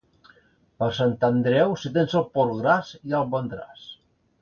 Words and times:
Per 0.83 0.87
Sant 0.99 1.13
Andreu, 1.27 1.77
si 1.83 1.93
tens 1.99 2.17
el 2.23 2.27
porc 2.39 2.59
gras, 2.65 2.93
ja 3.13 3.25
el 3.25 3.33
vendràs. 3.39 3.89